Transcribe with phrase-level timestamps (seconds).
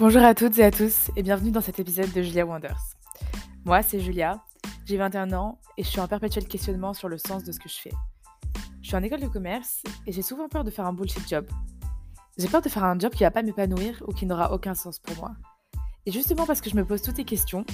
[0.00, 2.96] Bonjour à toutes et à tous et bienvenue dans cet épisode de Julia Wonders.
[3.66, 4.42] Moi, c'est Julia,
[4.86, 7.68] j'ai 21 ans et je suis en perpétuel questionnement sur le sens de ce que
[7.68, 7.92] je fais.
[8.80, 11.46] Je suis en école de commerce et j'ai souvent peur de faire un bullshit job.
[12.38, 14.98] J'ai peur de faire un job qui va pas m'épanouir ou qui n'aura aucun sens
[14.98, 15.32] pour moi.
[16.06, 17.66] Et justement parce que je me pose toutes ces questions,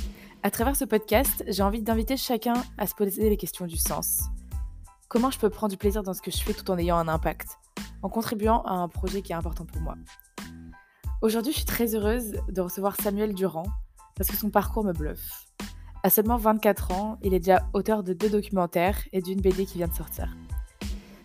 [0.43, 4.23] à travers ce podcast, j'ai envie d'inviter chacun à se poser les questions du sens.
[5.07, 7.07] Comment je peux prendre du plaisir dans ce que je fais tout en ayant un
[7.07, 7.51] impact,
[8.03, 9.95] en contribuant à un projet qui est important pour moi?
[11.23, 13.65] Aujourd'hui, je suis très heureuse de recevoir Samuel Durand
[14.17, 15.47] parce que son parcours me bluffe.
[16.03, 19.79] À seulement 24 ans, il est déjà auteur de deux documentaires et d'une BD qui
[19.79, 20.37] vient de sortir.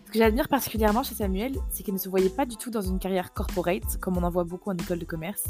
[0.06, 2.80] Ce que j'admire particulièrement chez Samuel, c'est qu'il ne se voyait pas du tout dans
[2.80, 5.44] une carrière corporate, comme on en voit beaucoup en école de commerce,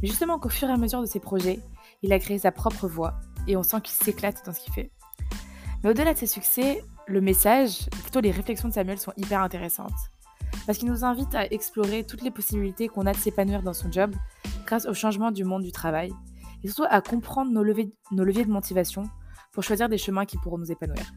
[0.00, 1.60] mais justement qu'au fur et à mesure de ses projets,
[2.02, 4.90] il a créé sa propre voix et on sent qu'il s'éclate dans ce qu'il fait.
[5.84, 10.11] Mais au-delà de ses succès, le message, plutôt les réflexions de Samuel sont hyper intéressantes
[10.66, 13.90] parce qu'il nous invite à explorer toutes les possibilités qu'on a de s'épanouir dans son
[13.90, 14.14] job
[14.66, 16.12] grâce au changement du monde du travail,
[16.62, 19.04] et surtout à comprendre nos leviers, de motivation
[19.52, 21.12] pour choisir des chemins qui pourront nous épanouir.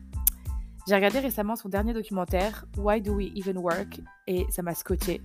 [0.88, 5.22] J'ai regardé récemment son dernier documentaire, Why Do We Even Work, et ça m'a scotché.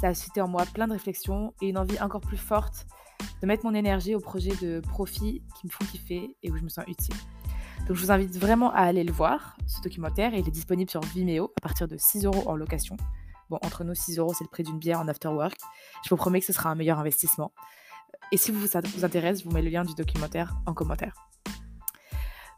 [0.00, 2.86] Ça a suscité en moi plein de réflexions et une envie encore plus forte
[3.42, 6.62] de mettre mon énergie au projet de profit qui me font kiffer et où je
[6.62, 7.14] me sens utile.
[7.86, 11.00] Donc je vous invite vraiment à aller le voir, ce documentaire, il est disponible sur
[11.00, 12.96] Vimeo à partir de 6 euros en location.
[13.62, 15.56] Entre nous, 6 euros, c'est le prix d'une bière en after work.
[16.04, 17.52] Je vous promets que ce sera un meilleur investissement.
[18.30, 21.14] Et si vous, ça vous intéresse, je vous mets le lien du documentaire en commentaire.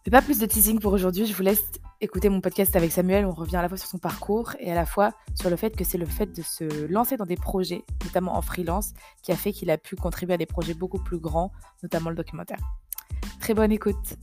[0.06, 1.64] Mais pas plus de teasing pour aujourd'hui, je vous laisse
[2.03, 3.25] écouter mon podcast avec Samuel.
[3.25, 5.75] On revient à la fois sur son parcours et à la fois sur le fait
[5.75, 8.92] que c'est le fait de se lancer dans des projets, notamment en freelance,
[9.23, 12.17] qui a fait qu'il a pu contribuer à des projets beaucoup plus grands, notamment le
[12.17, 12.58] documentaire.
[13.41, 14.17] Très bonne écoute.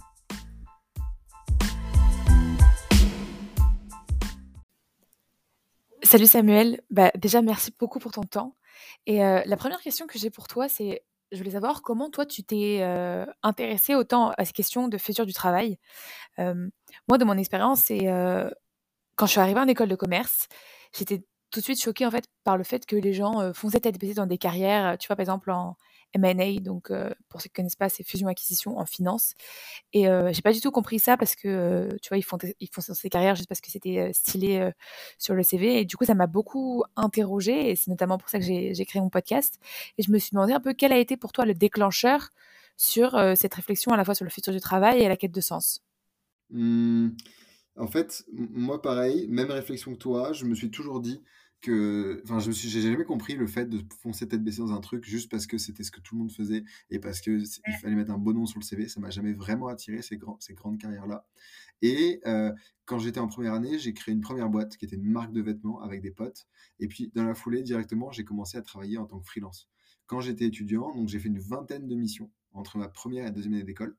[6.12, 8.58] Salut Samuel, bah, déjà merci beaucoup pour ton temps.
[9.06, 12.26] Et euh, la première question que j'ai pour toi, c'est, je voulais savoir comment toi
[12.26, 15.80] tu t'es euh, intéressé autant à ces questions de futur du travail.
[16.38, 16.68] Euh,
[17.08, 18.08] moi, de mon expérience, c'est
[19.16, 20.50] quand je suis arrivée en école de commerce,
[20.94, 23.98] j'étais tout de suite choquée en fait par le fait que les gens fonçaient tête
[23.98, 24.98] baissée dans des carrières.
[24.98, 25.78] Tu vois, par exemple en
[26.14, 26.92] M&A, donc
[27.30, 29.34] pour ceux qui ne connaissent pas, c'est fusion-acquisition en finance.
[29.94, 32.82] Et j'ai pas du tout compris ça parce que, tu vois, ils font, ils font
[32.82, 34.72] ces carrières juste parce que c'était stylé
[35.18, 35.80] sur le CV.
[35.80, 39.02] Et du coup, ça m'a beaucoup interrogée et c'est notamment pour ça que j'ai créé
[39.02, 39.60] mon podcast.
[39.98, 42.30] Et je me suis demandé un peu quel a été pour toi le déclencheur
[42.78, 45.42] sur cette réflexion à la fois sur le futur du travail et la quête de
[45.42, 45.84] sens?
[46.50, 47.10] Mmh.
[47.78, 51.22] en fait, moi pareil, même réflexion que toi, je me suis toujours dit
[51.62, 54.74] que enfin je me suis j'ai jamais compris le fait de foncer tête baissée dans
[54.74, 57.40] un truc juste parce que c'était ce que tout le monde faisait et parce que
[57.40, 60.18] il fallait mettre un bon nom sur le CV ça m'a jamais vraiment attiré ces
[60.18, 61.26] grands ces grandes carrières là
[61.82, 62.52] et euh,
[62.86, 65.42] quand j'étais en première année j'ai créé une première boîte qui était une marque de
[65.42, 66.48] vêtements avec des potes.
[66.80, 69.70] Et puis dans la foulée directement j'ai commencé à travailler en tant que freelance.
[70.06, 73.54] Quand j'étais étudiant donc j'ai fait une vingtaine de missions entre ma première et deuxième
[73.54, 73.98] année d'école.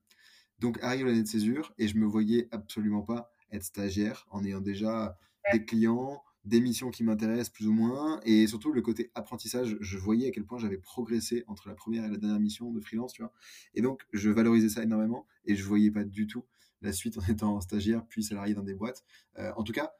[0.58, 4.60] Donc arrive l'année de césure et je me voyais absolument pas être stagiaire en ayant
[4.60, 5.18] déjà
[5.52, 9.98] des clients des missions qui m'intéressent plus ou moins, et surtout le côté apprentissage, je
[9.98, 13.12] voyais à quel point j'avais progressé entre la première et la dernière mission de freelance,
[13.12, 13.32] tu vois.
[13.74, 16.44] Et donc, je valorisais ça énormément, et je voyais pas du tout
[16.82, 19.04] la suite en étant stagiaire, puis salarié dans des boîtes.
[19.38, 19.92] Euh, en tout cas,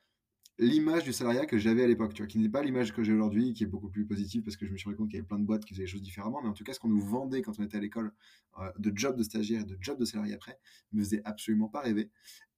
[0.58, 3.12] l'image du salariat que j'avais à l'époque, tu vois, qui n'est pas l'image que j'ai
[3.12, 5.20] aujourd'hui, qui est beaucoup plus positive, parce que je me suis rendu compte qu'il y
[5.20, 6.88] avait plein de boîtes qui faisaient les choses différemment, mais en tout cas, ce qu'on
[6.88, 8.12] nous vendait quand on était à l'école,
[8.58, 10.58] euh, de job de stagiaire et de job de salarié après,
[10.92, 12.10] me faisait absolument pas rêver.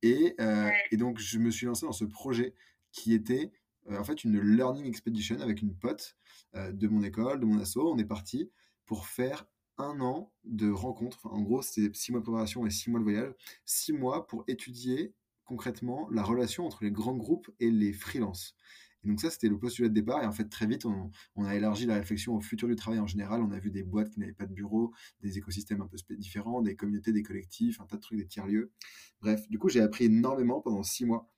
[0.03, 2.55] Et, euh, et donc, je me suis lancé dans ce projet
[2.93, 3.53] qui était
[3.91, 6.17] en fait une learning expedition avec une pote
[6.55, 7.79] euh, de mon école, de mon asso.
[7.79, 8.51] On est parti
[8.87, 9.47] pour faire
[9.79, 11.27] un an de rencontres.
[11.27, 13.33] en gros, c'était six mois de préparation et six mois de voyage.
[13.65, 18.57] Six mois pour étudier concrètement la relation entre les grands groupes et les freelances.
[19.05, 20.23] Et donc ça, c'était le postulat de départ.
[20.23, 23.01] Et en fait, très vite, on, on, a élargi la réflexion au futur du travail
[23.01, 23.43] en général.
[23.43, 26.63] On a vu des boîtes qui n'avaient pas de bureau, des écosystèmes un peu différents,
[26.63, 28.73] des communautés, des collectifs, un tas de trucs, des tiers-lieux.
[29.21, 31.29] Bref, du coup, j'ai appris énormément pendant six mois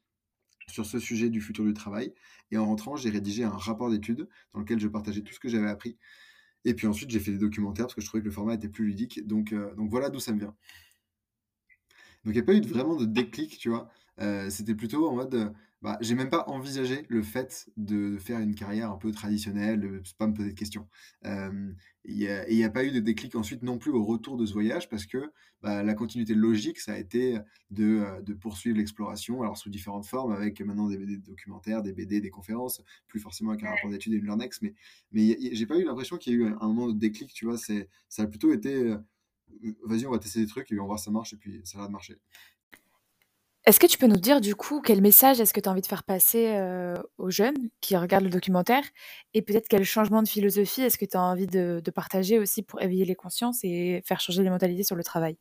[0.70, 2.12] sur ce sujet du futur du travail.
[2.50, 5.48] Et en rentrant, j'ai rédigé un rapport d'études dans lequel je partageais tout ce que
[5.48, 5.96] j'avais appris.
[6.64, 8.68] Et puis ensuite, j'ai fait des documentaires parce que je trouvais que le format était
[8.68, 9.26] plus ludique.
[9.26, 10.54] Donc, euh, donc voilà d'où ça me vient.
[12.24, 13.88] Donc il n'y a pas eu vraiment de déclic, tu vois.
[14.20, 18.54] Euh, c'était plutôt en mode, bah, j'ai même pas envisagé le fait de faire une
[18.54, 20.88] carrière un peu traditionnelle, de pas me poser de questions.
[21.24, 24.88] Il n'y a, pas eu de déclic ensuite non plus au retour de ce voyage
[24.88, 25.30] parce que
[25.62, 27.38] bah, la continuité logique, ça a été
[27.70, 32.20] de, de poursuivre l'exploration, alors sous différentes formes, avec maintenant des, des, documentaires, des BD,
[32.20, 34.74] des conférences, plus forcément avec un rapport d'études et une Learnex, mais,
[35.12, 37.58] mais j'ai pas eu l'impression qu'il y a eu un moment de déclic, tu vois,
[37.58, 37.74] ça
[38.22, 38.94] a plutôt été,
[39.84, 41.60] vas-y, on va tester des trucs et on va voir si ça marche, et puis
[41.64, 42.18] ça a l'air de marcher.
[43.66, 45.80] Est-ce que tu peux nous dire du coup quel message est-ce que tu as envie
[45.80, 48.84] de faire passer, heu, aux jeunes qui regardent le documentaire?
[49.34, 52.80] Et peut-être quel changement de philosophie est-ce que tu as envie de partager aussi pour
[52.82, 55.36] éveiller les consciences et faire changer les mentalités sur le travail?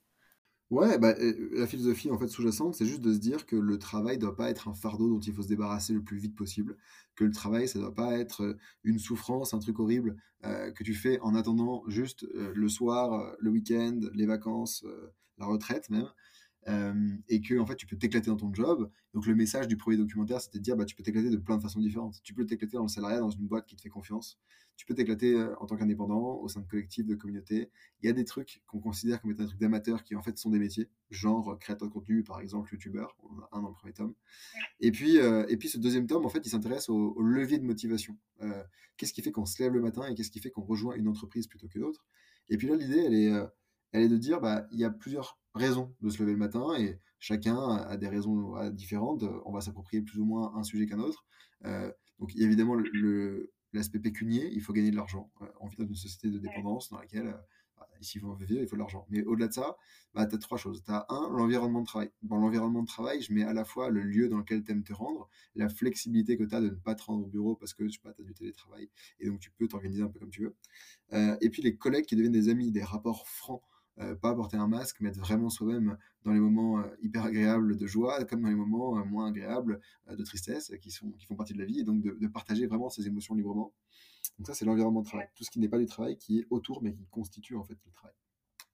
[0.72, 3.78] Ouais, bah, heu, la philosophie, en fait, sous-jacente, c'est juste de se dire que le
[3.78, 6.76] travail doit pas être un fardeau dont il faut se débarrasser le plus vite possible.
[7.16, 10.94] Que le travail, ça doit pas être, heu, une souffrance, un truc horrible, que tu
[10.94, 14.86] fais en attendant juste, le soir, le week-end, les vacances,
[15.40, 16.08] la retraite même.
[17.28, 18.90] Et que en fait, tu peux t'éclater dans ton job.
[19.14, 21.58] Donc le message du premier documentaire, c'était de dire, bah, tu peux t'éclater de plein
[21.58, 22.22] de façons différentes.
[22.24, 24.40] Tu peux t'éclater dans le salariat, dans une boîte qui te fait confiance.
[24.76, 27.70] Tu peux t'éclater, heu, en tant qu'indépendant, au sein de collectifs, de communautés.
[28.02, 30.38] Il y a des trucs qu'on considère comme étant des trucs d'amateurs qui, en fait,
[30.38, 33.16] sont des métiers, genre euh, créateur de contenu, par exemple, youtubeur.
[33.24, 34.14] On en a un dans le premier tome.
[34.82, 37.60] Et puis, heu et puis ce deuxième tome, en fait, il s'intéresse au au levier
[37.60, 38.18] de motivation.
[38.98, 41.08] Qu'est-ce qui fait qu'on se lève le matin et qu'est-ce qui fait qu'on rejoint une
[41.08, 42.06] entreprise plutôt que d'autres?
[42.50, 43.32] Et puis là, l'idée, elle est,
[43.96, 46.74] elle est de dire, bah, il y a plusieurs raisons de se lever le matin
[46.78, 49.24] et chacun a des raisons différentes.
[49.46, 51.26] On va s'approprier plus ou moins un sujet qu'un autre.
[51.66, 55.32] Euh, donc, il y a évidemment le- l'aspect pécunier, il faut gagner de l'argent.
[55.42, 57.38] Euh, on vit dans une société de dépendance dans laquelle, euh,
[57.78, 59.06] bah, ici, il faut vivre, il faut de l'argent.
[59.10, 59.76] Mais au-delà de ça,
[60.14, 60.82] bah, tu as trois choses.
[60.84, 62.10] Tu as un, l'environnement de travail.
[62.22, 64.84] Dans l'environnement de travail, je mets à la fois le lieu dans lequel tu aimes
[64.84, 67.74] te rendre, la flexibilité que tu as de ne pas te rendre au bureau parce
[67.74, 68.90] que tu as du télétravail
[69.20, 70.56] et donc tu peux t'organiser un peu comme tu veux.
[71.14, 73.62] Euh, et puis les collègues qui deviennent des amis, des rapports francs
[74.22, 77.88] pas porter un masque, mais être vraiment soi-même dans les moments euh, hyper agréables de
[77.88, 81.54] joie, comme dans les moments euh, moins agréables de tristesse, qui, sont, qui font partie
[81.54, 83.74] de la vie, et donc de, de partager vraiment ces émotions librement.
[84.38, 85.28] Donc ça, c'est l'environnement de travail.
[85.36, 87.78] Tout ce qui n'est pas du travail, qui est autour, mais qui constitue en fait
[87.86, 88.16] le travail.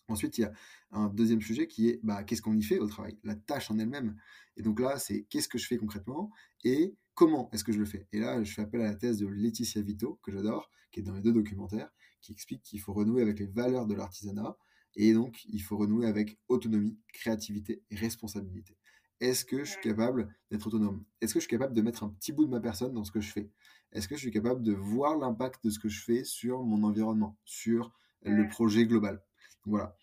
[0.07, 0.51] Ensuite, il y a
[0.91, 3.79] un deuxième sujet qui est bah, qu'est-ce qu'on y fait au travail, la tâche en
[3.79, 4.17] elle-même.
[4.57, 6.31] Et donc là, c'est qu'est-ce que je fais concrètement
[6.63, 8.07] et comment est-ce que je le fais?
[8.12, 11.03] Et là, je fais appel à la thèse de Laetitia Vito, que j'adore, qui est
[11.03, 11.89] dans les deux documentaires,
[12.21, 14.57] qui explique qu'il faut renouer avec les valeurs de l'artisanat
[14.95, 18.77] et donc, il faut renouer avec autonomie, créativité et responsabilité.
[19.19, 21.03] Est-ce que je suis capable d'être autonome?
[21.21, 23.11] Est-ce que je suis capable de mettre un petit bout de ma personne dans ce
[23.11, 23.49] que je fais?
[23.91, 26.83] Est-ce que je suis capable de voir l'impact de ce que je fais sur mon
[26.83, 27.93] environnement, sur
[28.23, 29.21] le projet global?
[29.65, 29.95] Voilà.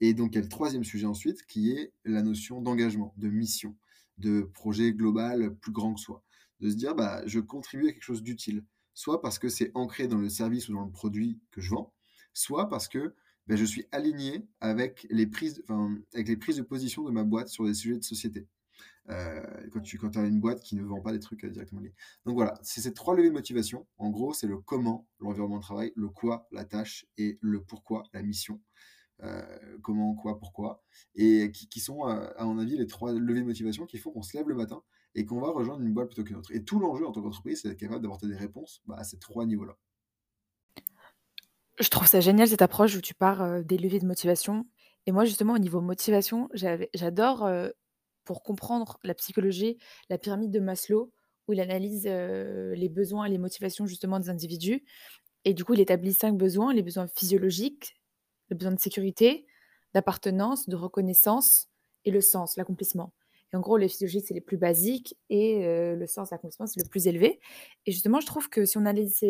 [0.00, 3.28] Et donc, il y a le troisième sujet ensuite, qui est la notion d'engagement, de
[3.28, 3.76] mission,
[4.18, 6.24] de projet global plus grand que soi.
[6.60, 8.64] De se dire, bah, je contribue à quelque chose d'utile,
[8.94, 11.92] soit parce que c'est ancré dans le service ou dans le produit que je vends,
[12.32, 13.14] soit parce que
[13.46, 17.98] ben, je suis aligné avec les, prises, de position de ma boîte sur des sujets
[17.98, 18.46] de société.
[19.10, 21.94] Euh, quand tu as une boîte qui ne vend pas des trucs euh, directement liés.
[22.24, 23.86] Donc voilà, c'est ces trois leviers de motivation.
[23.98, 28.04] En gros, c'est le comment, l'environnement de travail, le quoi, la tâche, et le pourquoi,
[28.14, 28.62] la mission.
[29.22, 30.82] Euh, comment, quoi, pourquoi.
[31.14, 34.22] Et qui, qui sont, à mon avis, les trois leviers de motivation qui font qu'on
[34.22, 34.82] se lève le matin
[35.14, 36.50] et qu'on va rejoindre une boîte plutôt qu'une autre.
[36.52, 39.18] Et tout l'enjeu en tant qu'entreprise, c'est d'être capable d'apporter des réponses bah, à ces
[39.18, 39.76] trois niveaux-là.
[41.80, 44.66] Je trouve ça génial cette approche où tu pars, des leviers de motivation
[45.06, 47.50] et moi justement au niveau motivation, j'adore,
[48.24, 49.78] pour comprendre la psychologie,
[50.08, 51.12] la pyramide de Maslow
[51.48, 54.84] où il analyse, les besoins et les motivations justement des individus
[55.44, 58.00] et du coup il établit 5 besoins, les besoins physiologiques,
[58.50, 59.44] le besoin de sécurité,
[59.94, 61.68] d'appartenance, de reconnaissance
[62.04, 63.12] et le sens, l'accomplissement
[63.52, 65.64] et en gros les physiologiques c'est les plus basiques et
[65.96, 67.40] le sens, l'accomplissement c'est le plus élevé
[67.84, 69.24] et justement je trouve que si on analyse,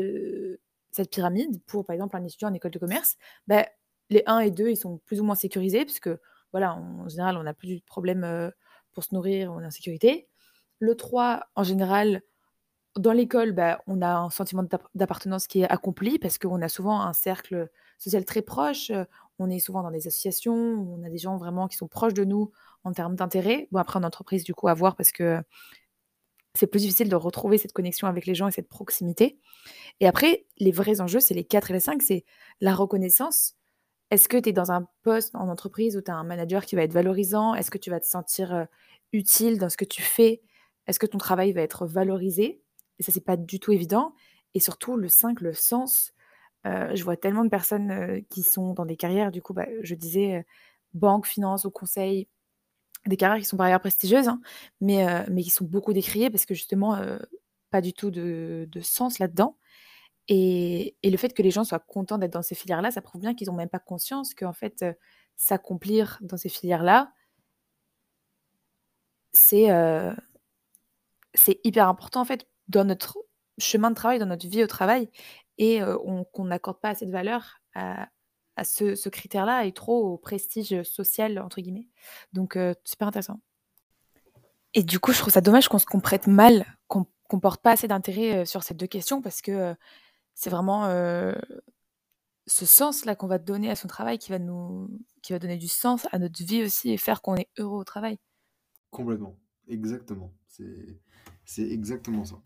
[0.95, 3.17] cette pyramide pour, par exemple, un étudiant en école de commerce,
[3.49, 3.67] bah,
[4.11, 6.11] les 1 et 2, ils sont plus ou moins sécurisés puisque,
[6.53, 8.53] voilà, en général, on n'a plus de problème,
[8.93, 10.29] pour se nourrir, on est en sécurité.
[10.79, 12.23] Le 3, en général,
[12.97, 17.01] dans l'école, bah, on a un sentiment d'appartenance qui est accompli parce qu'on a souvent
[17.01, 18.93] un cercle social très proche,
[19.41, 22.25] on est souvent dans des associations, on a des gens vraiment qui sont proches de
[22.25, 22.53] nous
[22.85, 23.67] en termes d'intérêt.
[23.73, 25.43] Bon, après en entreprise, du coup, à voir parce que
[26.57, 29.39] c'est plus difficile de retrouver cette connexion avec les gens et cette proximité.
[30.01, 32.25] Et après, les vrais enjeux, c'est les 4 et les 5, c'est
[32.61, 33.55] la reconnaissance.
[34.11, 36.77] Est-ce que tu es dans un poste en entreprise où tu as un manager qui
[36.77, 37.55] va être valorisant?
[37.55, 38.67] Est-ce que tu vas te sentir
[39.13, 40.43] utile dans ce que tu fais?
[40.87, 42.63] Est-ce que ton travail va être valorisé?
[42.99, 44.15] Et ça, c'est pas du tout évident.
[44.55, 46.13] Et surtout, le 5, le sens.
[46.65, 50.47] je vois tellement de personnes qui sont dans des carrières, du coup, bah, je disais
[50.93, 52.29] banque, finance, au conseil,
[53.07, 54.41] des carrières qui sont par ailleurs prestigieuses, hein,
[54.81, 56.99] mais, mais qui sont beaucoup décriées parce que justement,
[57.71, 59.57] pas du tout de de sens là-dedans.
[60.29, 63.21] Et et le fait que les gens soient contents d'être dans ces filières-là, ça prouve
[63.23, 64.85] bien qu'ils ont même pas conscience qu'en fait,
[65.37, 67.13] s'accomplir dans ces filières-là
[69.35, 69.69] c'est,
[71.35, 73.19] c'est hyper important en fait dans notre
[73.59, 75.11] chemin de travail, dans notre vie au travail.
[75.59, 78.09] Et on qu'on n'accorde pas assez de valeur à
[78.57, 81.89] à ce, critère-là et trop au prestige social, entre guillemets.
[82.33, 83.41] Donc, euh, super intéressant.
[84.75, 87.73] Et du coup, je trouve ça dommage qu'on se comprenne mal, qu'on ne porte pas
[87.73, 89.75] assez d'intérêt euh, sur ces deux questions parce que euh,
[90.35, 90.89] c'est vraiment
[92.47, 94.91] ce sens-là qu'on va donner à son travail qui va, nous,
[95.23, 97.85] qui va donner du sens à notre vie aussi et faire qu'on est heureux au
[97.85, 98.19] travail.
[98.91, 99.37] Complètement.
[99.69, 100.33] Exactement.
[100.49, 100.99] C'est,
[101.45, 102.37] c'est exactement ça.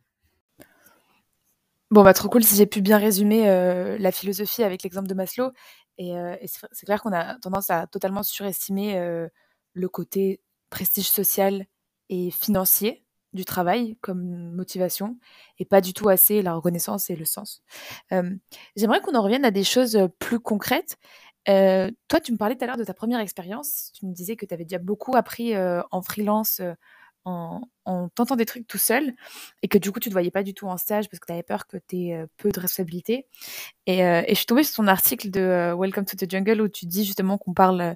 [1.90, 5.14] Bon, bah trop cool si j'ai pu bien résumer euh, la philosophie avec l'exemple de
[5.14, 5.52] Maslow.
[5.98, 6.14] Et,
[6.46, 9.28] c'est clair qu'on a tendance à totalement surestimer
[9.72, 10.40] le côté
[10.70, 11.66] prestige social
[12.08, 15.18] et financier du travail comme motivation
[15.58, 17.62] et pas du tout assez la reconnaissance et le sens.
[18.76, 20.96] J'aimerais qu'on en revienne à des choses plus concrètes.
[21.46, 23.90] Toi, tu me parlais tout à l'heure de ta première expérience.
[23.94, 26.62] Tu me disais que tu avais déjà beaucoup appris en freelance,
[27.28, 29.14] en, en tentant des trucs tout seul,
[29.62, 31.26] et que du coup, tu ne te voyais pas du tout en stage parce que
[31.26, 33.26] tu avais peur que tu aies peu de responsabilités.
[33.86, 36.60] Et, euh, et je suis tombée sur ton article de euh, Welcome to the Jungle
[36.60, 37.94] où tu dis justement qu'on parle, euh,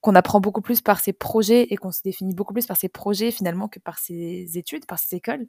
[0.00, 2.90] qu'on apprend beaucoup plus par ses projets et qu'on se définit beaucoup plus par ses
[2.90, 5.46] projets finalement que par ses études, par ses écoles.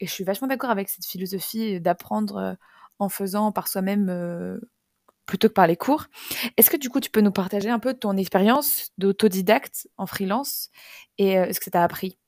[0.00, 2.54] Et je suis vachement d'accord avec cette philosophie d'apprendre euh,
[2.98, 4.58] en faisant par soi-même euh,
[5.26, 6.06] plutôt que par les cours.
[6.56, 10.70] Est-ce que du coup, tu peux nous partager un peu ton expérience d'autodidacte en freelance
[11.18, 12.18] et euh, ce que ça t'a appris?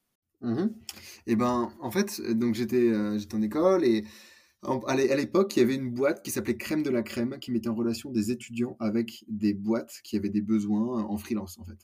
[0.43, 0.75] Mhm.
[1.27, 4.05] Et ben, en fait, donc j'étais euh, en école et
[4.63, 7.69] à l'époque, il y avait une boîte qui s'appelait Crème de la Crème qui mettait
[7.69, 11.79] en relation des étudiants avec des boîtes qui avaient des besoins en freelance, en fait.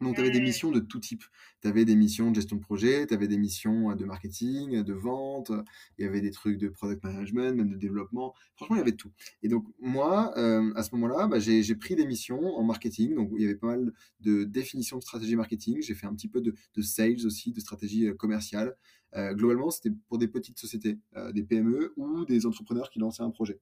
[0.00, 1.24] Donc, tu avais des missions de tout type.
[1.62, 4.82] Tu avais des missions de gestion de projet, tu avais des missions euh, de marketing,
[4.82, 5.50] de vente,
[5.98, 8.34] il y avait des trucs de product management, même de développement.
[8.56, 9.10] Franchement, il y avait tout.
[9.42, 13.14] Et donc, moi, euh, à ce moment-là, bah, j'ai, pris des missions en marketing.
[13.14, 15.80] Donc, il y avait pas mal de définitions de stratégie marketing.
[15.80, 18.76] J'ai fait un petit peu de, de sales aussi, de stratégie euh, commerciale.
[19.14, 23.22] Euh, globalement, c'était pour des petites sociétés, euh, des PME ou des entrepreneurs qui lançaient
[23.22, 23.60] un projet.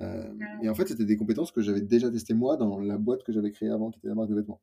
[0.00, 0.32] Euh,
[0.62, 3.32] et en fait, c'était des compétences que j'avais déjà testées moi dans la boîte que
[3.32, 4.60] j'avais créée avant, qui était la marque de vêtements.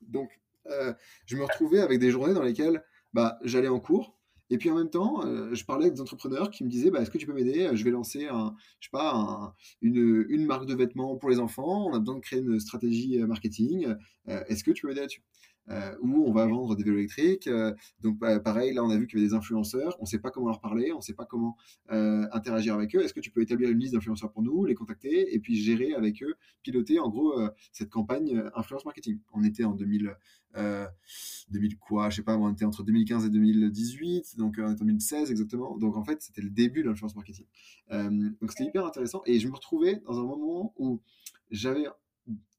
[0.00, 0.30] Donc,
[0.70, 0.92] euh,
[1.26, 4.16] je me retrouvais avec des journées dans lesquelles bah, j'allais en cours.
[4.48, 7.00] Et puis en même temps, euh, je parlais avec des entrepreneurs qui me disaient bah,
[7.00, 7.70] Est-ce que tu peux m'aider?
[7.74, 11.86] Je vais lancer un, je sais pas, un- une, marque de vêtements pour les enfants.
[11.88, 13.94] On a besoin de créer une stratégie euh, marketing.
[14.26, 15.22] Est-ce que tu peux m'aider là-dessus?
[15.70, 17.48] Euh, Ou on va vendre des vélos électriques.
[17.48, 19.96] Euh, donc, pareil, là, on a vu qu'il y avait des influenceurs.
[19.98, 20.92] On ne sait pas comment leur parler.
[20.92, 21.56] On ne sait pas comment
[21.90, 23.02] euh, interagir avec eux.
[23.02, 25.94] Est-ce que tu peux établir une liste d'influenceurs pour nous, les contacter et puis gérer
[25.94, 27.34] avec eux, piloter en gros
[27.72, 29.18] cette campagne influence marketing?
[29.32, 30.14] On était en 2000
[30.56, 30.86] euh,
[31.50, 35.30] 2000 quoi, je sais pas, on était entre 2015 et 2018, donc euh, en 2016
[35.30, 35.76] exactement.
[35.76, 37.46] Donc en fait, c'était le début de l'influence marketing.
[37.90, 41.00] Donc c'était hyper intéressant et je me retrouvais dans un moment où
[41.50, 41.86] j'avais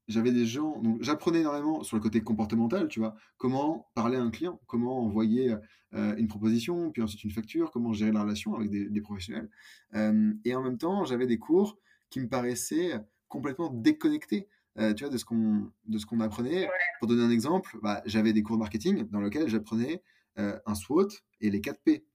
[0.08, 4.22] j'avais des gens, donc j'apprenais énormément sur le côté comportemental, tu vois, comment parler à
[4.22, 5.56] un client, comment envoyer
[5.94, 9.50] euh, une proposition, puis ensuite une facture, comment gérer la relation avec des, des professionnels.
[9.96, 11.78] Euh, et en même temps, j'avais des cours
[12.10, 12.94] qui me paraissaient
[13.28, 14.48] complètement déconnectés
[14.80, 16.70] euh, tu vois, de ce qu'on de ce qu'on apprenait.
[17.00, 20.04] Pour donner un exemple, bah, j'avais des cours de marketing dans lesquels j'apprenais
[20.38, 21.08] euh, un SWOT
[21.42, 22.06] et les 4 P.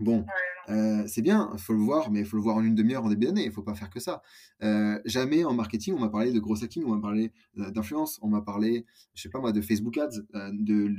[0.00, 0.24] Bon,
[0.70, 3.04] euh, c'est bien, il faut le voir, mais il faut le voir en une demi-heure
[3.04, 4.22] en début d'année, il faut pas faire que ça.
[4.62, 8.18] Euh, jamais en marketing, on m'a parlé de gros hacking, on m'a parlé euh, d'influence,
[8.22, 10.20] on m'a parlé, je sais pas moi, de Facebook Ads,
[10.52, 10.90] de,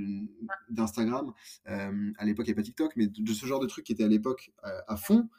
[0.69, 1.33] d'Instagram.
[1.67, 3.85] Euh, à l'époque, il n'y avait pas TikTok, mais de, de ce genre de trucs
[3.85, 4.51] qui était à l'époque
[4.87, 5.29] à fond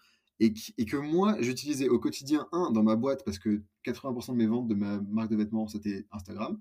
[0.40, 4.32] et, qui- et que moi, j'utilisais au quotidien, un, dans ma boîte, parce que 80%
[4.32, 6.58] de mes ventes de ma marque de vêtements, c'était Instagram,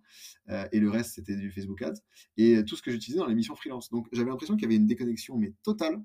[0.71, 2.01] et le reste, c'était du Facebook Ads,
[2.37, 3.89] et tout ce que j'utilisais dans les missions freelance.
[3.89, 5.99] Donc, j'avais l'impression qu'il y avait une déconnexion, mais totale.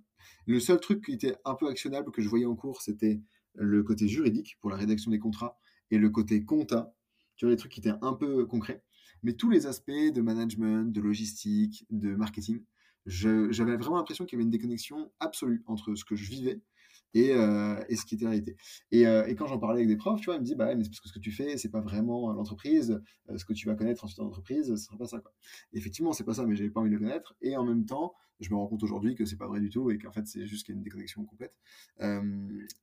[0.46, 3.20] Le seul truc qui était un peu actionnable, que je voyais en cours, c'était
[3.54, 5.58] le côté juridique, pour la rédaction des contrats,
[5.90, 6.94] et le côté compta,
[7.36, 8.82] tu vois, les trucs qui étaient un peu concrets.
[9.22, 12.62] Mais tous les aspects de management, de logistique, de marketing,
[13.06, 16.60] j'avais vraiment l'impression qu'il y avait une déconnexion absolue entre ce que je vivais
[17.14, 18.56] et, euh, et ce qui était réalité.
[18.90, 20.74] Et, euh, et quand j'en parlais avec des profs, tu vois, ils me disaient, bah
[20.74, 23.52] mais c'est parce que ce que tu fais, c'est pas vraiment l'entreprise, euh, ce que
[23.52, 25.32] tu vas connaître ensuite dans l'entreprise, ce sera pas ça, quoi.
[25.72, 27.34] Effectivement, c'est pas ça, mais j'avais pas envie de le connaître.
[27.40, 29.90] Et en même temps, je me rends compte aujourd'hui que c'est pas vrai du tout
[29.90, 31.54] et qu'en fait, c'est juste qu'il y a une déconnexion complète.
[32.00, 32.20] Euh,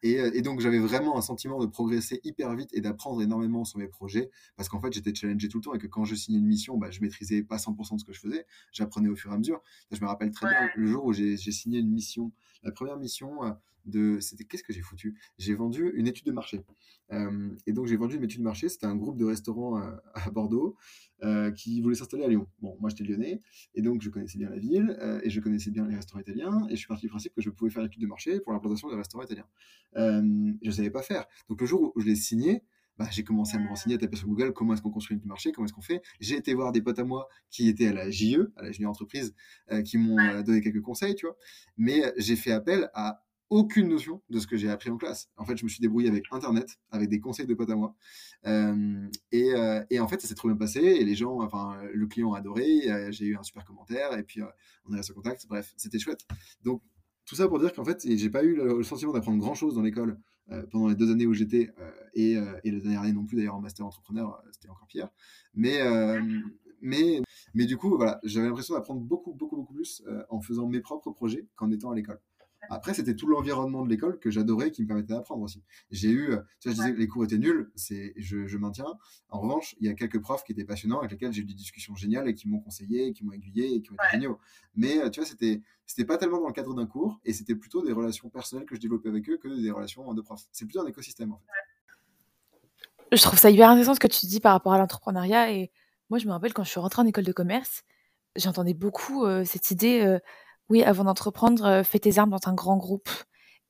[0.02, 3.80] et, et donc, j'avais vraiment un sentiment de progresser hyper vite et d'apprendre énormément sur
[3.80, 6.40] mes projets parce qu'en fait, j'étais challengé tout le temps et que quand je signais
[6.40, 9.32] une mission, bah, je maîtrisais pas 100% de ce que je faisais, j'apprenais au fur
[9.32, 9.62] et à mesure.
[9.92, 12.32] Je me rappelle très bien le jour où j'ai signé une mission,
[12.64, 13.52] la première mission, euh,
[13.86, 15.20] de c'était qu'est-ce que j'ai foutu?
[15.38, 16.64] J'ai vendu une étude de marché.
[17.12, 18.70] Euh, et donc j'ai vendu une étude de marché.
[18.70, 20.76] C'était un groupe de restaurants euh, à Bordeaux
[21.24, 22.48] euh, qui voulait s'installer à Lyon.
[22.62, 23.42] Bon moi j'étais lyonnais
[23.76, 26.66] et donc je connaissais bien la ville euh, et je connaissais bien les restaurants italiens
[26.70, 28.90] et je suis parti du principe que je pouvais faire l'étude de marché pour l'implantation
[28.90, 29.48] des restaurants italiens.
[29.98, 31.26] Euh, je savais pas faire.
[31.50, 32.64] Donc le jour où je l'ai signé
[32.98, 35.26] bah, j'ai commencé à me renseigner, à taper sur Google comment est-ce qu'on construit de
[35.26, 36.02] marché, comment est-ce qu'on fait.
[36.20, 38.92] J'ai été voir des potes à moi qui étaient à la JE, à la Junior
[38.92, 39.34] Entreprise,
[39.72, 41.36] euh, qui m'ont euh, donné quelques conseils, tu vois.
[41.76, 45.30] Mais j'ai fait appel à aucune notion de ce que j'ai appris en classe.
[45.38, 47.96] En fait, je me suis débrouillé avec Internet, avec des conseils de potes à moi.
[48.46, 50.80] Euh, et, euh, et en fait, ça s'est trop bien passé.
[50.80, 52.90] Et les gens, enfin, le client a adoré.
[52.90, 54.18] euh, j'ai eu un super commentaire.
[54.18, 54.42] Et puis,
[54.86, 55.46] on est resté en contact.
[55.48, 56.22] Bref, c'était chouette.
[56.64, 56.82] Donc,
[57.26, 59.82] tout ça pour dire qu'en fait, j'ai pas eu le, sentiment d'apprendre grand chose dans
[59.82, 60.20] l'école
[60.72, 61.70] pendant les deux années où j'étais.
[62.14, 65.10] et, et la dernière année non plus, d'ailleurs, en master entrepreneur, c'était encore pire.
[65.54, 65.80] Mais,
[66.82, 67.22] mais,
[67.54, 71.12] mais du coup, voilà, j'avais l'impression d'apprendre beaucoup, beaucoup, beaucoup plus en faisant mes propres
[71.12, 72.20] projets qu'en étant à l'école.
[72.74, 75.62] Après, c'était tout l'environnement de l'école que j'adorais qui me permettait d'apprendre aussi.
[75.92, 78.58] J'ai eu, euh, tu vois, je disais que les cours étaient nuls, c'est, je, je,
[78.58, 78.98] maintiens.
[79.30, 81.54] En revanche, il y a quelques profs qui étaient passionnants avec lesquels j'ai eu des
[81.54, 84.40] discussions géniales et qui m'ont conseillé, qui m'ont aiguillé et qui ont été géniaux.
[84.76, 87.56] Mais euh, tu vois, c'était, c'était pas tellement dans le cadre d'un cours et c'était
[87.56, 90.48] plutôt des relations personnelles que je développais avec eux que des relations de profs.
[90.52, 93.16] C'est plutôt un écosystème en fait.
[93.16, 95.72] Je trouve ça hyper intéressant ce que tu dis par rapport à l'entrepreneuriat et
[96.10, 97.84] moi je me rappelle quand je suis rentrée en école de commerce,
[98.36, 100.20] j'entendais beaucoup euh, cette idée
[100.74, 103.08] oui, avant d'entreprendre, euh, fais tes armes dans un grand groupe.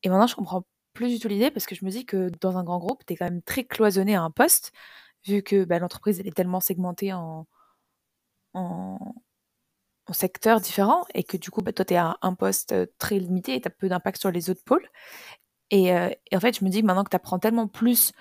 [0.03, 2.57] Et maintenant, je comprends plus du tout l'idée parce que je me dis que dans
[2.57, 4.71] un grand groupe, tu es quand même très cloisonné à un poste,
[5.25, 7.45] vu que bah, l'entreprise elle est tellement segmentée en,
[10.13, 13.19] secteurs différents et que du coup, bah, toi, tu es à un poste euh, très
[13.19, 14.87] limité et tu as peu d'impact sur les autres pôles.
[15.71, 18.13] Et, euh, en fait, je me dis maintenant que tu apprends tellement plus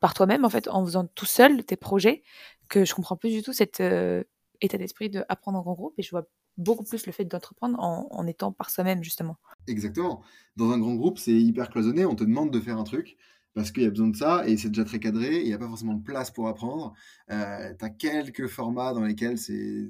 [0.00, 2.22] par toi-même, en fait, en faisant tout seul tes projets,
[2.68, 6.10] que je comprends plus du tout cet état d'esprit d'apprendre en grand groupe et je
[6.10, 9.36] vois beaucoup plus le fait d'entreprendre en, étant par soi-même, justement.
[9.66, 10.22] Exactement.
[10.56, 12.04] Dans un grand groupe, c'est hyper cloisonné.
[12.04, 13.16] On te demande de faire un truc
[13.54, 15.40] parce qu'il y a besoin de ça et c'est déjà très cadré.
[15.40, 16.94] Il n'y a pas forcément de place pour apprendre.
[17.30, 19.88] Euh, tu as quelques formats dans lesquels c'est.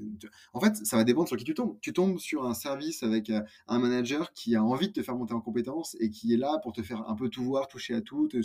[0.53, 1.79] En fait, ça va dépendre sur qui tu tombes.
[1.81, 5.17] Tu tombes sur un service avec euh, un manager qui a envie de te faire
[5.17, 7.95] monter en compétences et qui est là pour te faire un peu tout voir, toucher
[7.95, 8.41] à tout, te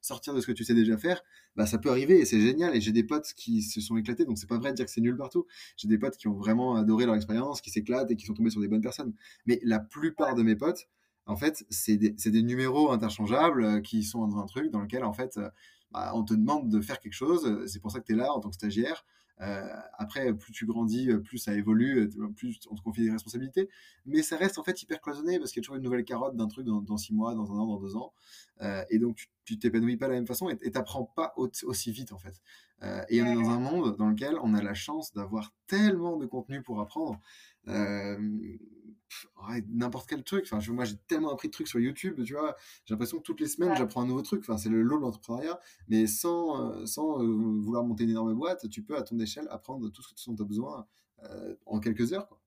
[0.00, 1.22] sortir de ce que tu sais déjà faire.
[1.56, 2.76] Bah, ça peut arriver et c'est génial.
[2.76, 4.90] Et j'ai des potes qui se sont éclatés, donc c'est pas vrai de dire que
[4.90, 5.46] c'est nul partout.
[5.76, 8.50] J'ai des potes qui ont vraiment adoré leur expérience, qui s'éclatent et qui sont tombés
[8.50, 9.14] sur des bonnes personnes.
[9.46, 10.88] Mais la plupart de mes potes,
[11.28, 15.12] en fait, c'est des, numéros interchangeables euh, qui sont dans un truc dans lequel, en
[15.12, 15.50] fait, euh,
[15.92, 17.66] bah, on te demande de faire quelque chose.
[17.66, 19.04] C'est pour ça que tu es là en tant que stagiaire.
[19.40, 19.62] Euh,
[19.98, 23.68] après, plus tu grandis, plus ça évolue, plus on te confie des responsabilités.
[24.06, 26.34] Mais ça reste en fait hyper cloisonné parce qu'il y a toujours une nouvelle carotte
[26.34, 28.12] d'un truc dans, six mois, dans un an, dans deux ans.
[28.90, 32.18] et donc, tu t'épanouis pas de la même façon et t'apprends pas aussi vite en
[32.18, 32.42] fait.
[33.10, 36.26] et on est dans un monde dans lequel on a la chance d'avoir tellement de
[36.26, 37.20] contenu pour apprendre
[39.68, 40.48] n'importe quel truc.
[40.50, 42.56] Enfin, moi, j'ai tellement appris de trucs sur YouTube, tu vois.
[42.84, 44.40] J'ai l'impression que toutes les semaines, j'apprends un nouveau truc.
[44.40, 45.58] Enfin, c'est le lot de l'entrepreneuriat.
[45.88, 49.46] Mais sans, euh, sans euh, vouloir monter une énorme boîte, tu peux, à ton échelle,
[49.50, 50.86] apprendre tout ce dont tu as besoin
[51.24, 52.28] euh, en quelques heures.
[52.28, 52.40] Quoi.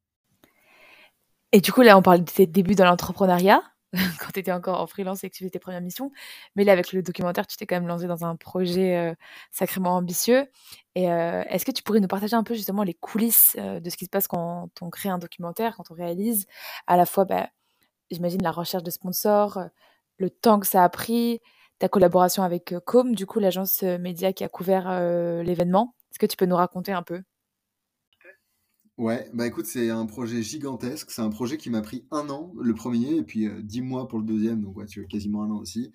[1.52, 3.62] Et du coup, là, on parle de tes débuts dans l'entrepreneuriat.
[4.20, 6.12] quand tu étais encore en freelance et que tu faisais tes premières missions.
[6.56, 9.16] Mais là, avec le documentaire, tu t'es quand même lancé dans un projet
[9.52, 10.48] sacrément ambitieux.
[10.96, 14.06] Et est-ce que tu pourrais nous partager un peu justement les coulisses de ce qui
[14.06, 16.48] se passe quand on crée un documentaire, quand on réalise
[16.88, 17.50] à la fois, bah,
[18.12, 19.60] j'imagine, la recherche de sponsors,
[20.18, 21.42] le temps que ça a pris,
[21.80, 24.90] ta collaboration avec Com, du coup, l'agence média qui a couvert
[25.44, 25.96] l'événement.
[26.12, 27.24] Est-ce que tu peux nous raconter un peu?
[29.02, 31.10] Ouais, bah écoute, c'est un projet gigantesque.
[31.10, 34.08] C'est un projet qui m'a pris un an, le premier, et puis euh, dix mois
[34.08, 35.92] pour le deuxième, donc ouais, tu vois, quasiment un an aussi.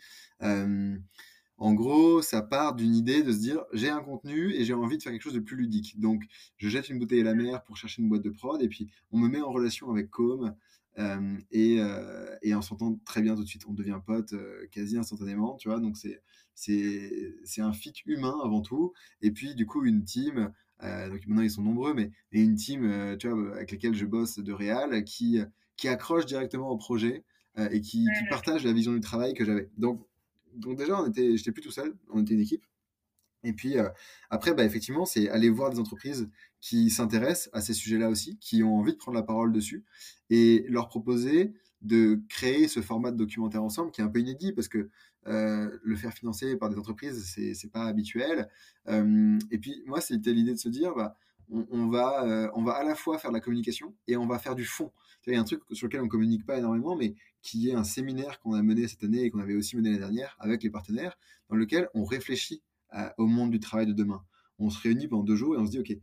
[1.58, 4.98] en gros, ça part d'une idée de se dire, j'ai un contenu et j'ai envie
[4.98, 6.00] de faire quelque chose de plus ludique.
[6.00, 6.24] Donc,
[6.56, 8.90] je jette une bouteille à la mer pour chercher une boîte de prod, et puis
[9.12, 10.56] on me met en relation avec Com,
[11.50, 13.66] et, euh, et on s'entend très bien tout de suite.
[13.68, 15.78] On devient pote euh, quasi instantanément, tu vois.
[15.78, 16.22] Donc, c'est,
[16.54, 18.92] c'est, un fit humain avant tout,
[19.22, 22.84] et puis du coup, une team donc maintenant ils sont nombreux, mais et une team
[22.84, 25.40] euh, tu vois, avec laquelle je bosse de Réal qui,
[25.76, 27.24] qui accroche directement au projet
[27.58, 29.70] euh, et qui, qui, partage la vision du travail que j'avais.
[29.78, 30.06] Donc,
[30.54, 32.64] donc déjà, on était, j'étais plus tout seul, on était une équipe.
[33.44, 33.76] Et puis
[34.30, 36.28] après, bah, effectivement, c'est aller voir des entreprises
[36.60, 39.84] qui s'intéressent à ces sujets-là aussi, qui ont envie de prendre la parole dessus,
[40.30, 41.54] et leur proposer
[41.86, 44.90] de créer ce format de documentaire ensemble qui est un peu inédit parce que
[45.28, 48.48] euh, le faire financer par des entreprises, c'est, c'est pas habituel.
[48.88, 51.16] Euh, et puis, moi, c'était l'idée de se dire, bah,
[51.48, 54.38] on, va, euh, on va à la fois faire de la communication et on va
[54.38, 54.92] faire du fond.
[55.26, 57.82] Il y a un truc sur lequel on communique pas énormément, mais qui est un
[57.82, 60.70] séminaire qu'on a mené cette année et qu'on avait aussi mené l'année dernière avec les
[60.70, 61.18] partenaires,
[61.50, 62.62] dans lequel on réfléchit
[63.18, 64.22] au monde du travail de demain.
[64.60, 65.96] On se réunit pendant deux jours et on se dit, OK,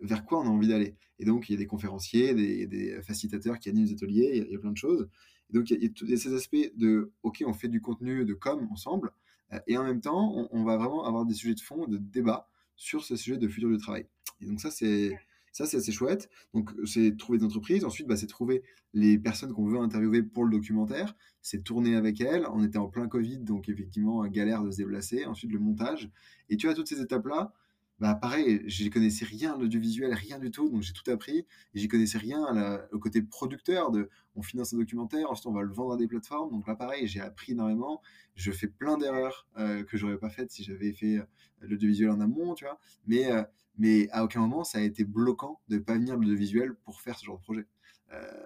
[0.00, 3.00] vers quoi on a envie d'aller Et donc, il y a des conférenciers, des, des
[3.02, 5.08] facilitateurs qui animent des ateliers, il y, a, il y a plein de choses
[5.50, 9.12] donc, il y, a ces aspects de, OK, on fait du contenu de com ensemble,
[9.52, 12.48] euh, et en même temps, on, va vraiment avoir des sujets de fond, de débat
[12.74, 14.06] sur ce sujet de futur du travail.
[14.40, 15.16] Et donc, ça, c'est.
[15.52, 16.28] Ça, c'est assez chouette.
[16.52, 17.82] Donc, c'est trouver des entreprises.
[17.86, 18.62] Ensuite, bah, c'est trouver
[18.92, 21.16] les personnes qu'on veut interviewer pour le documentaire.
[21.40, 22.46] C'est tourner avec elles.
[22.52, 25.24] On était en plein Covid, donc effectivement, galère de se déplacer.
[25.24, 26.10] Ensuite, le montage.
[26.50, 27.54] Et tu as toutes ces étapes-là
[27.98, 31.38] bah pareil, j'y connaissais rien à l'audiovisuel, rien du tout, donc j'ai tout appris.
[31.38, 35.62] Et j'y connaissais rien au côté producteur de on finance un documentaire, ensuite on va
[35.62, 36.50] le vendre à des plateformes.
[36.50, 38.02] Donc là, pareil, j'ai appris énormément.
[38.34, 41.26] Je fais plein d'erreurs euh, que j'aurais pas faites si j'avais fait euh,
[41.62, 42.78] l'audiovisuel en amont, tu vois.
[43.06, 43.42] Mais, euh,
[43.78, 47.24] mais à aucun moment, ça a été bloquant de pas venir l'audiovisuel pour faire ce
[47.24, 47.66] genre de projet.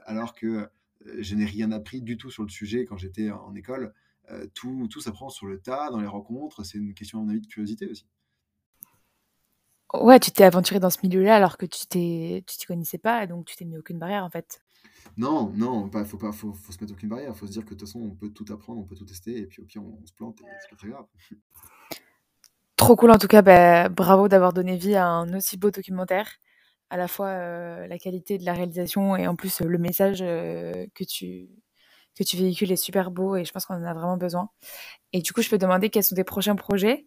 [0.07, 0.69] alors que
[1.19, 3.93] je n'ai rien appris du tout sur le sujet quand j'étais en école.
[4.55, 6.65] tout, tout s'apprend sur le tas, dans les rencontres.
[6.65, 8.07] C'est une question, à mon avis, de curiosité aussi.
[9.95, 13.27] Ouais, tu t'es aventuré dans ce milieu-là alors que tu t'es tu t'y connaissais pas,
[13.27, 14.63] donc tu t'es mis aucune barrière, en fait.
[15.17, 17.37] Non, non, pas, faut pas, faut, faut se mettre aucune barrière.
[17.37, 19.37] Faut se dire que de toute façon, on peut tout apprendre, on peut tout tester,
[19.39, 21.07] et puis au pire, on, on se plante, et c'est pas très grave.
[22.77, 26.31] Trop cool en tout cas, bah, bravo d'avoir donné vie à un aussi beau documentaire.
[26.89, 30.23] À la fois euh, la qualité de la réalisation et en plus euh, le message
[30.23, 31.49] euh, que, tu,
[32.17, 34.49] que tu véhicules est super beau et je pense qu'on en a vraiment besoin.
[35.13, 37.07] Et du coup, je peux demander quels sont tes prochains projets?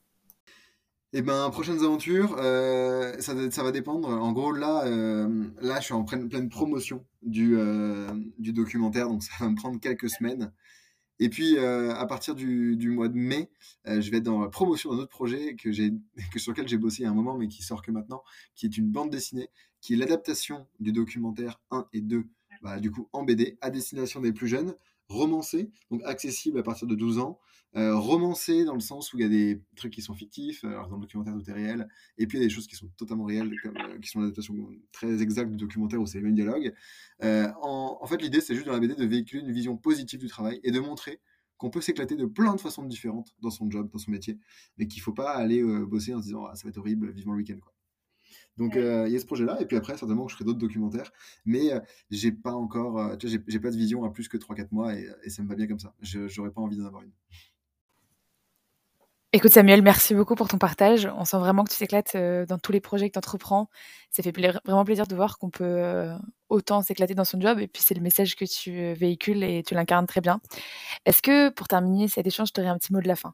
[1.15, 4.10] Eh ben, prochaines aventures, euh, ça, va dépendre.
[4.10, 8.08] En gros, là, euh, je suis en pleine, promotion du, euh,
[8.39, 10.52] du documentaire, donc ça va me prendre quelques semaines.
[11.19, 13.52] Et puis, à partir du, mois de mai,
[13.86, 15.69] je vais être dans la promotion d'un autre projet que
[16.34, 18.23] que sur lequel j'ai bossé à un moment, mais qui sort que maintenant,
[18.56, 19.49] qui est une bande dessinée,
[19.82, 22.26] qui est l'adaptation du documentaire 1 et 2,
[22.63, 24.73] bah, du coup, en BD, à destination des plus jeunes,
[25.10, 27.39] romancé, donc accessible à partir de 12 ans,
[27.76, 30.88] euh, romancé dans le sens où il y a des trucs qui sont fictifs, alors
[30.89, 31.88] dans le documentaire tout est réel,
[32.20, 34.20] et puis il y a des choses qui sont totalement réelles, comme, euh, qui sont
[34.20, 34.56] l'adaptation
[34.92, 36.74] très exacte du documentaire où c'est les mêmes dialogues.
[37.24, 40.28] Euh, en, fait, l'idée, c'est juste dans la BD de véhiculer une vision positive du
[40.28, 41.20] travail et de montrer
[41.58, 44.38] qu'on peut s'éclater de plein de façons différentes dans son job, dans son métier,
[44.78, 47.12] mais qu'il faut pas aller euh, bosser en se disant ah, ça va être horrible,
[47.12, 47.60] vivement le week-end.
[48.58, 50.60] Donc euh, il y a ce projet-là, et puis après, certainement que je ferai d'autres
[50.60, 51.12] documentaires,
[51.46, 51.80] mais euh,
[52.12, 54.94] j'ai pas encore, euh, tu vois, j'ai pas de vision à plus que 3-4 mois,
[54.94, 55.94] et, et ça me va bien comme ça.
[56.02, 57.12] Je J'aurais pas envie d'en avoir une.
[59.36, 61.10] Écoute Samuel, merci beaucoup pour ton partage.
[61.18, 63.68] On sent vraiment que tu t'éclates dans tous les projets que tu entreprends.
[64.12, 66.12] Ça fait pla- vraiment plaisir de voir qu'on peut
[66.50, 69.74] autant s'éclater dans son job, et puis c'est le message que tu véhicules et tu
[69.74, 70.39] l'incarnes très bien.
[71.06, 73.34] Est-ce que pour terminer cet échange, tu aurais un petit mot de la fin?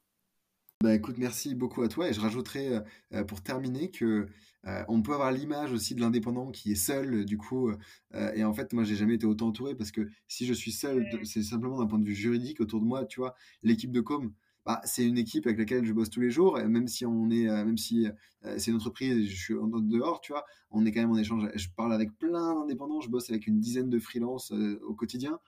[0.82, 2.80] Bah écoute, merci beaucoup à toi, et je rajouterai
[3.14, 4.30] euh, pour terminer que
[4.68, 7.70] euh, on peut avoir l'image aussi de l'indépendant qui est seul, du coup,
[8.14, 10.72] euh, et en fait, moi, j'ai jamais été autant entouré parce que si je suis
[10.72, 14.02] seul, c'est simplement d'un point de vue juridique autour de moi, tu vois, l'équipe de
[14.02, 14.34] com.
[14.70, 17.50] Bah, c'est une équipe avec laquelle je bosse tous les jours, même si on est,
[17.50, 20.86] euh, même si euh, c'est une entreprise, et je suis en dehors, tu vois, on
[20.86, 21.50] est quand même en échange.
[21.56, 25.40] Je parle avec plein d'indépendants, je bosse avec une dizaine de freelances euh, au quotidien,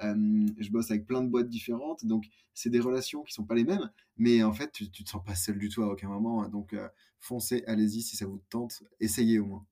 [0.00, 3.64] je bosse avec plein de boîtes différentes, donc c'est des relations qui sont pas les
[3.64, 6.48] mêmes, mais en fait, tu, tu te sens pas seul du tout à aucun moment,
[6.48, 6.76] donc
[7.18, 9.66] foncez, allez-y si ça vous tente, essayez au moins.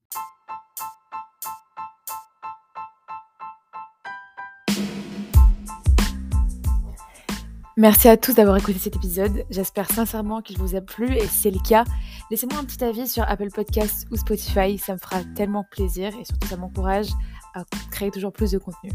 [7.79, 9.45] Merci à tous d'avoir écouté cet épisode.
[9.51, 11.85] J'espère sincèrement qu'il vous a plu et si c'est le cas,
[12.31, 14.79] laissez-moi un petit avis sur Apple Podcasts ou Spotify.
[14.79, 17.09] Ça me fera tellement plaisir et surtout ça m'encourage
[17.55, 18.93] à créer toujours plus de contenu.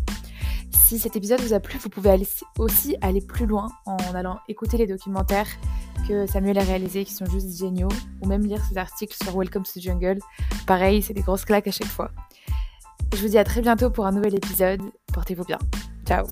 [0.72, 4.78] Si cet épisode vous a plu, vous pouvez aussi aller plus loin en allant écouter
[4.78, 5.48] les documentaires
[6.08, 7.92] que Samuel a réalisés qui sont juste géniaux
[8.22, 10.18] ou même lire ses articles sur Welcome to the Jungle.
[10.66, 12.10] Pareil, c'est des grosses claques à chaque fois.
[13.14, 14.82] Je vous dis à très bientôt pour un nouvel épisode.
[15.14, 15.60] Portez-vous bien.
[16.08, 16.26] Ciao